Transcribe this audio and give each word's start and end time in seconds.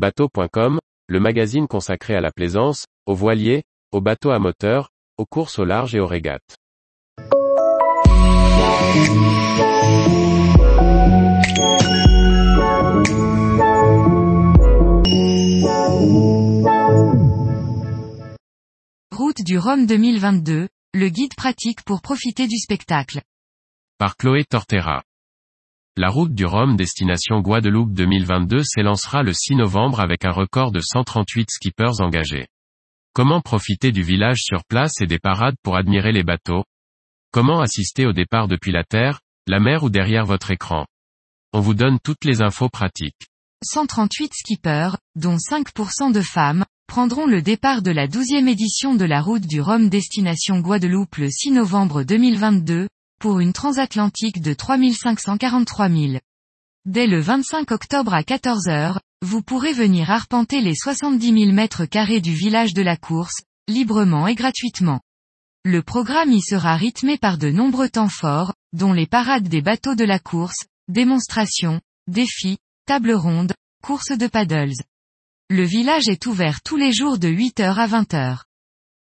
Bateau.com, 0.00 0.78
le 1.08 1.20
magazine 1.20 1.68
consacré 1.68 2.14
à 2.14 2.22
la 2.22 2.30
plaisance, 2.30 2.86
aux 3.04 3.14
voiliers, 3.14 3.64
aux 3.92 4.00
bateaux 4.00 4.30
à 4.30 4.38
moteur, 4.38 4.88
aux 5.18 5.26
courses 5.26 5.58
au 5.58 5.66
large 5.66 5.94
et 5.94 6.00
aux 6.00 6.06
régates. 6.06 6.56
Route 19.12 19.42
du 19.44 19.58
Rhum 19.58 19.84
2022, 19.84 20.68
le 20.94 21.08
guide 21.10 21.34
pratique 21.34 21.82
pour 21.82 22.00
profiter 22.00 22.46
du 22.46 22.56
spectacle. 22.56 23.20
Par 23.98 24.16
Chloé 24.16 24.44
Tortera. 24.48 25.02
La 26.02 26.08
route 26.08 26.32
du 26.32 26.46
Rhum 26.46 26.76
destination 26.76 27.42
Guadeloupe 27.42 27.92
2022 27.92 28.62
s'élancera 28.64 29.22
le 29.22 29.34
6 29.34 29.56
novembre 29.56 30.00
avec 30.00 30.24
un 30.24 30.30
record 30.30 30.72
de 30.72 30.80
138 30.80 31.50
skippers 31.50 32.00
engagés. 32.00 32.46
Comment 33.12 33.42
profiter 33.42 33.92
du 33.92 34.02
village 34.02 34.40
sur 34.40 34.64
place 34.64 35.02
et 35.02 35.06
des 35.06 35.18
parades 35.18 35.56
pour 35.62 35.76
admirer 35.76 36.12
les 36.12 36.22
bateaux? 36.22 36.64
Comment 37.32 37.60
assister 37.60 38.06
au 38.06 38.14
départ 38.14 38.48
depuis 38.48 38.72
la 38.72 38.82
terre, 38.82 39.20
la 39.46 39.60
mer 39.60 39.82
ou 39.82 39.90
derrière 39.90 40.24
votre 40.24 40.50
écran? 40.50 40.86
On 41.52 41.60
vous 41.60 41.74
donne 41.74 41.98
toutes 42.02 42.24
les 42.24 42.40
infos 42.40 42.70
pratiques. 42.70 43.28
138 43.62 44.32
skippers, 44.32 44.96
dont 45.16 45.36
5% 45.36 46.14
de 46.14 46.22
femmes, 46.22 46.64
prendront 46.86 47.26
le 47.26 47.42
départ 47.42 47.82
de 47.82 47.90
la 47.90 48.08
12e 48.08 48.48
édition 48.48 48.94
de 48.94 49.04
la 49.04 49.20
route 49.20 49.46
du 49.46 49.60
Rhum 49.60 49.90
destination 49.90 50.60
Guadeloupe 50.60 51.16
le 51.16 51.28
6 51.28 51.50
novembre 51.50 52.04
2022, 52.04 52.88
pour 53.20 53.38
une 53.38 53.52
transatlantique 53.52 54.40
de 54.40 54.54
3543 54.54 55.88
000. 55.88 56.12
Dès 56.86 57.06
le 57.06 57.20
25 57.20 57.70
octobre 57.70 58.14
à 58.14 58.24
14 58.24 58.66
h 58.66 58.98
vous 59.22 59.42
pourrez 59.42 59.74
venir 59.74 60.10
arpenter 60.10 60.62
les 60.62 60.74
70 60.74 61.44
000 61.44 61.52
mètres 61.52 61.84
carrés 61.84 62.22
du 62.22 62.32
village 62.32 62.72
de 62.72 62.80
la 62.80 62.96
course, 62.96 63.42
librement 63.68 64.26
et 64.26 64.34
gratuitement. 64.34 65.02
Le 65.62 65.82
programme 65.82 66.32
y 66.32 66.40
sera 66.40 66.74
rythmé 66.76 67.18
par 67.18 67.36
de 67.36 67.50
nombreux 67.50 67.90
temps 67.90 68.08
forts, 68.08 68.54
dont 68.72 68.94
les 68.94 69.06
parades 69.06 69.48
des 69.48 69.60
bateaux 69.60 69.94
de 69.94 70.04
la 70.04 70.18
course, 70.18 70.64
démonstrations, 70.88 71.82
défis, 72.06 72.56
tables 72.86 73.12
rondes, 73.12 73.52
courses 73.82 74.16
de 74.16 74.26
paddles. 74.26 74.72
Le 75.50 75.64
village 75.64 76.08
est 76.08 76.24
ouvert 76.24 76.62
tous 76.62 76.78
les 76.78 76.94
jours 76.94 77.18
de 77.18 77.28
8h 77.28 77.74
à 77.74 77.86
20h. 77.86 78.44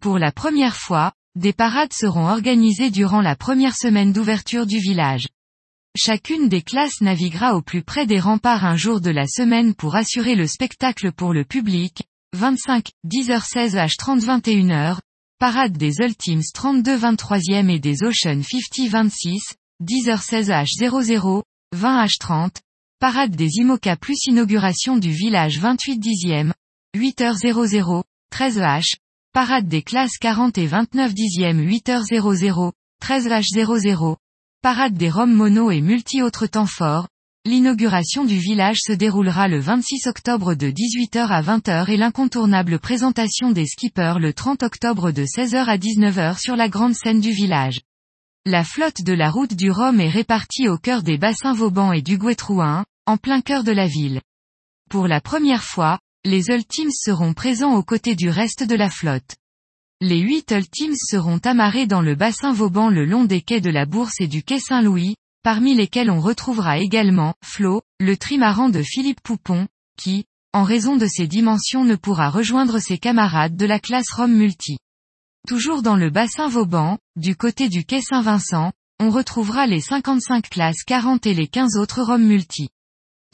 Pour 0.00 0.18
la 0.18 0.32
première 0.32 0.76
fois, 0.76 1.12
des 1.36 1.52
parades 1.52 1.92
seront 1.92 2.26
organisées 2.26 2.90
durant 2.90 3.20
la 3.20 3.36
première 3.36 3.76
semaine 3.76 4.12
d'ouverture 4.12 4.66
du 4.66 4.78
village. 4.78 5.28
Chacune 5.96 6.48
des 6.48 6.62
classes 6.62 7.00
naviguera 7.00 7.54
au 7.54 7.62
plus 7.62 7.82
près 7.82 8.06
des 8.06 8.20
remparts 8.20 8.64
un 8.64 8.76
jour 8.76 9.00
de 9.00 9.10
la 9.10 9.26
semaine 9.26 9.74
pour 9.74 9.96
assurer 9.96 10.34
le 10.34 10.46
spectacle 10.46 11.12
pour 11.12 11.32
le 11.32 11.44
public, 11.44 12.02
25, 12.34 12.90
10h16 13.06 13.74
h 13.74 13.96
30 13.96 14.20
21h, 14.20 14.98
parade 15.38 15.76
des 15.76 15.96
Ultimes 16.00 16.42
32 16.54 16.98
23e 16.98 17.70
et 17.70 17.78
des 17.78 18.02
Ocean 18.02 18.42
50 18.42 18.88
26, 18.88 19.40
10h16 19.82 20.46
h 20.46 20.66
00, 20.78 21.42
20 21.72 22.04
h 22.04 22.18
30, 22.18 22.60
Parade 23.00 23.36
des 23.36 23.58
IMOCA 23.58 23.94
plus 23.94 24.24
inauguration 24.26 24.96
du 24.96 25.12
village 25.12 25.60
28 25.60 25.98
dixième, 25.98 26.52
8h00, 26.96 28.02
13h, 28.32 28.94
Parade 29.34 29.68
des 29.68 29.82
classes 29.82 30.16
40 30.18 30.56
et 30.56 30.66
29 30.66 31.12
dixième 31.12 31.60
8h00, 31.60 32.72
13h00, 33.02 34.16
Parade 34.62 34.94
des 34.94 35.10
Roms 35.10 35.34
mono 35.34 35.70
et 35.70 35.82
multi 35.82 36.22
autres 36.22 36.46
temps 36.46 36.66
forts. 36.66 37.08
L'inauguration 37.44 38.24
du 38.24 38.38
village 38.38 38.78
se 38.80 38.92
déroulera 38.92 39.46
le 39.46 39.60
26 39.60 40.06
octobre 40.06 40.54
de 40.54 40.70
18h 40.70 41.28
à 41.28 41.42
20h 41.42 41.90
et 41.90 41.98
l'incontournable 41.98 42.78
présentation 42.78 43.52
des 43.52 43.66
skippers 43.66 44.18
le 44.18 44.32
30 44.32 44.62
octobre 44.62 45.12
de 45.12 45.24
16h 45.24 45.66
à 45.66 45.76
19h 45.76 46.40
sur 46.40 46.56
la 46.56 46.70
grande 46.70 46.94
scène 46.94 47.20
du 47.20 47.30
village. 47.30 47.80
La 48.46 48.64
flotte 48.64 49.02
de 49.02 49.12
la 49.12 49.30
route 49.30 49.54
du 49.54 49.70
Rhum 49.70 50.00
est 50.00 50.08
répartie 50.08 50.68
au 50.68 50.78
cœur 50.78 51.02
des 51.02 51.18
bassins 51.18 51.52
Vauban 51.52 51.92
et 51.92 52.02
du 52.02 52.16
Guétrouin, 52.16 52.86
en 53.06 53.18
plein 53.18 53.42
cœur 53.42 53.62
de 53.62 53.72
la 53.72 53.86
ville. 53.86 54.22
Pour 54.88 55.06
la 55.06 55.20
première 55.20 55.62
fois, 55.62 55.98
les 56.28 56.50
Ultimes 56.50 56.90
seront 56.90 57.32
présents 57.32 57.74
aux 57.74 57.82
côtés 57.82 58.14
du 58.14 58.28
reste 58.28 58.62
de 58.62 58.74
la 58.74 58.90
flotte. 58.90 59.36
Les 60.02 60.18
huit 60.18 60.50
Ultimes 60.50 60.94
seront 60.94 61.38
amarrés 61.38 61.86
dans 61.86 62.02
le 62.02 62.16
bassin 62.16 62.52
Vauban 62.52 62.90
le 62.90 63.06
long 63.06 63.24
des 63.24 63.40
quais 63.40 63.62
de 63.62 63.70
la 63.70 63.86
Bourse 63.86 64.20
et 64.20 64.26
du 64.26 64.42
quai 64.42 64.60
Saint-Louis, 64.60 65.16
parmi 65.42 65.74
lesquels 65.74 66.10
on 66.10 66.20
retrouvera 66.20 66.80
également, 66.80 67.32
Flo, 67.42 67.80
le 67.98 68.14
trimaran 68.18 68.68
de 68.68 68.82
Philippe 68.82 69.22
Poupon, 69.22 69.68
qui, 69.98 70.26
en 70.52 70.64
raison 70.64 70.96
de 70.96 71.06
ses 71.06 71.26
dimensions 71.26 71.86
ne 71.86 71.96
pourra 71.96 72.28
rejoindre 72.28 72.78
ses 72.78 72.98
camarades 72.98 73.56
de 73.56 73.64
la 73.64 73.80
classe 73.80 74.12
Rome 74.14 74.34
Multi. 74.34 74.76
Toujours 75.48 75.80
dans 75.80 75.96
le 75.96 76.10
bassin 76.10 76.48
Vauban, 76.48 76.98
du 77.16 77.36
côté 77.36 77.70
du 77.70 77.86
quai 77.86 78.02
Saint-Vincent, 78.02 78.72
on 79.00 79.08
retrouvera 79.08 79.66
les 79.66 79.80
55 79.80 80.50
classes 80.50 80.82
40 80.86 81.26
et 81.26 81.32
les 81.32 81.48
15 81.48 81.78
autres 81.78 82.02
Rome 82.02 82.24
multi. 82.24 82.68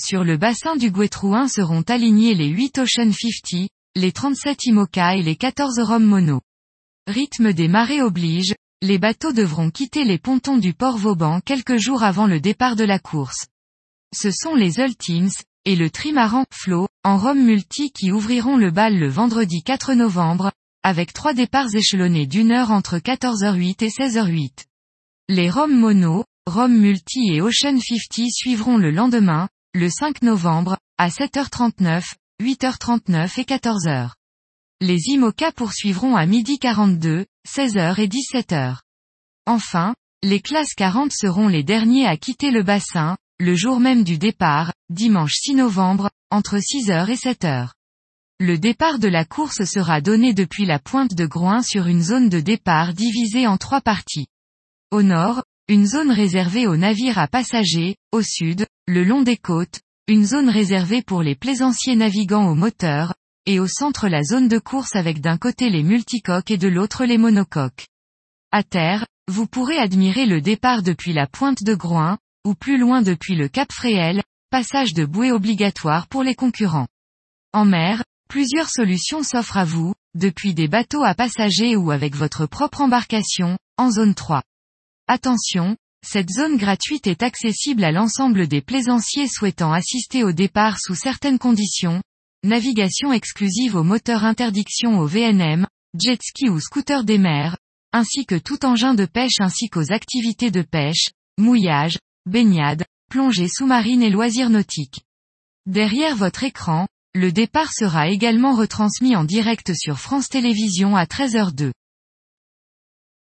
Sur 0.00 0.24
le 0.24 0.38
bassin 0.38 0.76
du 0.76 0.90
Guétrouin 0.90 1.48
seront 1.48 1.82
alignés 1.82 2.34
les 2.34 2.48
8 2.48 2.78
Ocean 2.78 3.12
50, 3.12 3.68
les 3.94 4.10
37 4.12 4.64
Imoca 4.64 5.16
et 5.16 5.22
les 5.22 5.36
14 5.36 5.80
Rome 5.80 6.06
mono. 6.06 6.40
Rythme 7.06 7.52
des 7.52 7.68
marées 7.68 8.00
oblige, 8.00 8.54
les 8.80 8.96
bateaux 8.96 9.34
devront 9.34 9.70
quitter 9.70 10.04
les 10.04 10.16
pontons 10.16 10.56
du 10.56 10.72
port 10.72 10.96
Vauban 10.96 11.40
quelques 11.40 11.76
jours 11.76 12.04
avant 12.04 12.26
le 12.26 12.40
départ 12.40 12.74
de 12.74 12.84
la 12.84 12.98
course. 12.98 13.48
Ce 14.16 14.30
sont 14.30 14.54
les 14.54 14.80
Ultimes, 14.80 15.28
et 15.66 15.76
le 15.76 15.90
trimaran 15.90 16.46
Flo, 16.50 16.88
en 17.04 17.18
Rome 17.18 17.44
multi 17.44 17.92
qui 17.92 18.12
ouvriront 18.12 18.56
le 18.56 18.70
bal 18.70 18.98
le 18.98 19.10
vendredi 19.10 19.62
4 19.62 19.92
novembre, 19.92 20.52
avec 20.82 21.12
trois 21.12 21.34
départs 21.34 21.74
échelonnés 21.74 22.26
d'une 22.26 22.50
heure 22.50 22.70
entre 22.70 22.96
14h08 22.96 23.84
et 23.84 23.88
16h08. 23.88 24.64
Les 25.28 25.50
Rome 25.50 25.78
Mono, 25.78 26.24
Rome 26.46 26.78
Multi 26.78 27.34
et 27.34 27.42
Ocean 27.42 27.78
50 27.78 28.30
suivront 28.30 28.78
le 28.78 28.90
lendemain, 28.90 29.50
le 29.74 29.88
5 29.88 30.20
novembre, 30.20 30.76
à 30.98 31.08
7h39, 31.08 32.12
8h39 32.42 33.40
et 33.40 33.44
14h. 33.44 34.10
Les 34.82 34.98
IMOCA 35.08 35.50
poursuivront 35.52 36.14
à 36.14 36.26
midi 36.26 36.58
42, 36.58 37.24
16h 37.48 37.98
et 37.98 38.06
17h. 38.06 38.80
Enfin, 39.46 39.94
les 40.22 40.40
classes 40.40 40.74
40 40.74 41.10
seront 41.12 41.48
les 41.48 41.62
derniers 41.62 42.06
à 42.06 42.18
quitter 42.18 42.50
le 42.50 42.62
bassin, 42.62 43.16
le 43.40 43.54
jour 43.54 43.80
même 43.80 44.04
du 44.04 44.18
départ, 44.18 44.74
dimanche 44.90 45.36
6 45.36 45.54
novembre, 45.54 46.10
entre 46.30 46.58
6h 46.58 47.08
et 47.08 47.14
7h. 47.14 47.70
Le 48.40 48.58
départ 48.58 48.98
de 48.98 49.08
la 49.08 49.24
course 49.24 49.64
sera 49.64 50.02
donné 50.02 50.34
depuis 50.34 50.66
la 50.66 50.80
pointe 50.80 51.14
de 51.14 51.24
Groin 51.24 51.62
sur 51.62 51.86
une 51.86 52.02
zone 52.02 52.28
de 52.28 52.40
départ 52.40 52.92
divisée 52.92 53.46
en 53.46 53.56
trois 53.56 53.80
parties. 53.80 54.26
Au 54.90 55.02
nord, 55.02 55.42
une 55.68 55.86
zone 55.86 56.10
réservée 56.10 56.66
aux 56.66 56.76
navires 56.76 57.18
à 57.18 57.26
passagers, 57.26 57.96
au 58.10 58.20
sud, 58.20 58.66
le 58.86 59.04
long 59.04 59.22
des 59.22 59.36
côtes, 59.36 59.80
une 60.08 60.24
zone 60.24 60.48
réservée 60.48 61.02
pour 61.02 61.22
les 61.22 61.34
plaisanciers 61.34 61.96
navigants 61.96 62.48
au 62.48 62.54
moteur, 62.54 63.14
et 63.46 63.60
au 63.60 63.66
centre 63.66 64.08
la 64.08 64.22
zone 64.22 64.48
de 64.48 64.58
course 64.58 64.96
avec 64.96 65.20
d'un 65.20 65.38
côté 65.38 65.70
les 65.70 65.82
multicoques 65.82 66.50
et 66.50 66.58
de 66.58 66.68
l'autre 66.68 67.04
les 67.04 67.18
monocoques. 67.18 67.88
À 68.50 68.62
terre, 68.62 69.06
vous 69.28 69.46
pourrez 69.46 69.78
admirer 69.78 70.26
le 70.26 70.40
départ 70.40 70.82
depuis 70.82 71.12
la 71.12 71.26
pointe 71.26 71.62
de 71.62 71.74
Groin, 71.74 72.18
ou 72.44 72.54
plus 72.54 72.78
loin 72.78 73.02
depuis 73.02 73.34
le 73.34 73.48
Cap 73.48 73.72
Fréhel, 73.72 74.22
passage 74.50 74.94
de 74.94 75.04
bouée 75.04 75.32
obligatoire 75.32 76.08
pour 76.08 76.22
les 76.22 76.34
concurrents. 76.34 76.88
En 77.52 77.64
mer, 77.64 78.02
Plusieurs 78.32 78.70
solutions 78.70 79.22
s'offrent 79.22 79.58
à 79.58 79.66
vous, 79.66 79.92
depuis 80.14 80.54
des 80.54 80.66
bateaux 80.66 81.04
à 81.04 81.14
passagers 81.14 81.76
ou 81.76 81.90
avec 81.90 82.16
votre 82.16 82.46
propre 82.46 82.80
embarcation, 82.80 83.58
en 83.76 83.90
zone 83.90 84.14
3. 84.14 84.42
Attention, 85.06 85.76
cette 86.04 86.30
zone 86.30 86.56
gratuite 86.56 87.06
est 87.06 87.22
accessible 87.22 87.84
à 87.84 87.92
l'ensemble 87.92 88.48
des 88.48 88.60
plaisanciers 88.60 89.28
souhaitant 89.28 89.72
assister 89.72 90.24
au 90.24 90.32
départ 90.32 90.78
sous 90.80 90.94
certaines 90.94 91.38
conditions, 91.38 92.02
navigation 92.44 93.12
exclusive 93.12 93.76
au 93.76 93.84
moteur 93.84 94.24
interdiction 94.24 94.98
au 94.98 95.06
VNM, 95.06 95.66
jet 95.98 96.20
ski 96.20 96.48
ou 96.48 96.58
scooter 96.58 97.04
des 97.04 97.18
mers, 97.18 97.56
ainsi 97.92 98.26
que 98.26 98.34
tout 98.34 98.64
engin 98.64 98.94
de 98.94 99.04
pêche 99.04 99.38
ainsi 99.38 99.68
qu'aux 99.68 99.92
activités 99.92 100.50
de 100.50 100.62
pêche, 100.62 101.10
mouillage, 101.38 101.98
baignade, 102.26 102.84
plongée 103.08 103.48
sous-marine 103.48 104.02
et 104.02 104.10
loisirs 104.10 104.50
nautiques. 104.50 105.02
Derrière 105.66 106.16
votre 106.16 106.42
écran, 106.42 106.88
le 107.14 107.30
départ 107.30 107.72
sera 107.72 108.08
également 108.08 108.56
retransmis 108.56 109.14
en 109.14 109.24
direct 109.24 109.74
sur 109.74 109.98
France 109.98 110.28
Télévisions 110.28 110.96
à 110.96 111.04
13h02. 111.04 111.72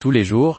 Tous 0.00 0.10
les 0.10 0.24
jours, 0.24 0.58